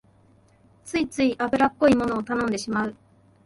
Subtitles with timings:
[0.83, 2.95] ついつい油っこいものを頼んでしまう